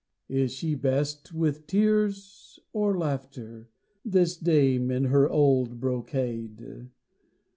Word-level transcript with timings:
Is 0.29 0.51
she 0.51 0.73
best 0.73 1.31
with 1.31 1.67
tears 1.67 2.57
or 2.73 2.97
laughter, 2.97 3.69
This 4.03 4.35
dame 4.35 4.89
in 4.89 5.03
her 5.03 5.29
old 5.29 5.79
brocade? 5.79 6.89